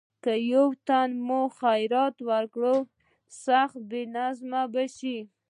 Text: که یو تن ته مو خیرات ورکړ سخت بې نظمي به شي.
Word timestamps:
که 0.23 0.33
یو 0.51 0.67
تن 0.87 1.09
ته 1.13 1.17
مو 1.27 1.41
خیرات 1.59 2.15
ورکړ 2.29 2.65
سخت 3.45 3.79
بې 3.89 4.01
نظمي 4.15 4.63
به 4.73 4.83
شي. 4.97 5.17